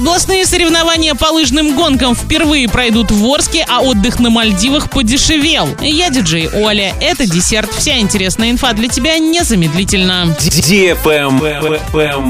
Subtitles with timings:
[0.00, 5.68] Областные соревнования по лыжным гонкам впервые пройдут в Орске, а отдых на Мальдивах подешевел.
[5.82, 6.94] Я диджей Оля.
[7.02, 7.70] Это десерт.
[7.74, 10.34] Вся интересная инфа для тебя незамедлительно.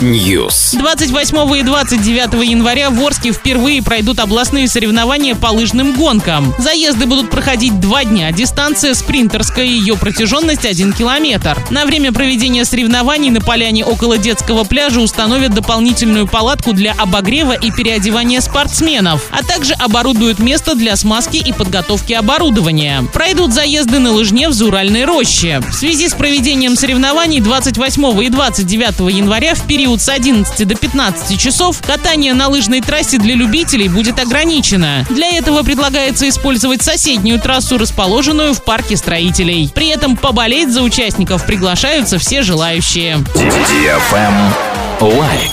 [0.00, 0.76] News.
[0.76, 6.52] 28 и 29 января в Орске впервые пройдут областные соревнования по лыжным гонкам.
[6.58, 8.32] Заезды будут проходить два дня.
[8.32, 11.64] Дистанция спринтерская, ее протяженность 1 километр.
[11.70, 17.70] На время проведения соревнований на поляне около детского пляжа установят дополнительную палатку для обогрева и
[17.70, 23.04] переодевания спортсменов, а также оборудуют место для смазки и подготовки оборудования.
[23.12, 25.60] Пройдут заезды на лыжне в Зуральной роще.
[25.68, 31.40] В связи с проведением соревнований 28 и 29 января в период с 11 до 15
[31.40, 35.06] часов катание на лыжной трассе для любителей будет ограничено.
[35.10, 39.70] Для этого предлагается использовать соседнюю трассу, расположенную в парке строителей.
[39.74, 43.18] При этом поболеть за участников приглашаются все желающие.
[45.00, 45.51] Лайк.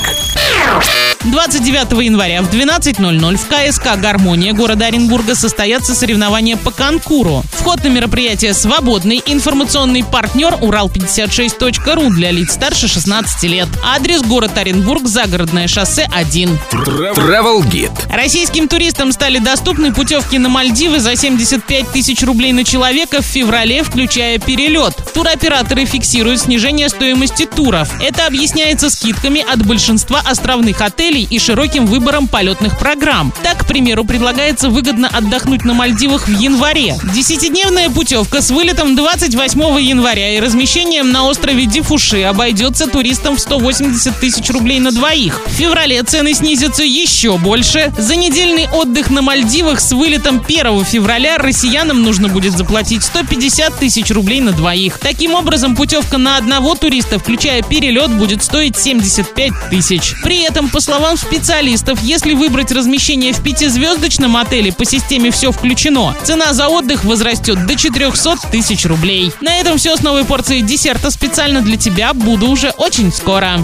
[1.26, 7.44] 29 января в 12.00 в КСК «Гармония» города Оренбурга состоятся соревнования по конкуру.
[7.52, 9.22] Вход на мероприятие свободный.
[9.26, 13.68] Информационный партнер Урал56.ру для лиц старше 16 лет.
[13.84, 16.58] Адрес город Оренбург, загородное шоссе 1.
[16.72, 18.16] Travel Guide.
[18.16, 23.84] Российским туристам стали доступны путевки на Мальдивы за 75 тысяч рублей на человека в феврале,
[23.84, 24.96] включая перелет.
[25.14, 27.90] Туроператоры фиксируют снижение стоимости туров.
[28.02, 33.34] Это объясняется скидками от большинства островных отелей отелей и широким выбором полетных программ.
[33.44, 36.96] Так, к примеру, предлагается выгодно отдохнуть на Мальдивах в январе.
[37.14, 44.20] Десятидневная путевка с вылетом 28 января и размещением на острове Дифуши обойдется туристам в 180
[44.20, 45.42] тысяч рублей на двоих.
[45.48, 47.92] В феврале цены снизятся еще больше.
[47.98, 54.12] За недельный отдых на Мальдивах с вылетом 1 февраля россиянам нужно будет заплатить 150 тысяч
[54.12, 55.00] рублей на двоих.
[55.00, 60.14] Таким образом, путевка на одного туриста, включая перелет, будет стоить 75 тысяч.
[60.24, 65.54] При этом, по словам словам специалистов, если выбрать размещение в пятизвездочном отеле по системе «Все
[65.54, 69.32] включено», цена за отдых возрастет до 400 тысяч рублей.
[69.40, 72.14] На этом все с новой порцией десерта специально для тебя.
[72.14, 73.58] Буду уже очень скоро.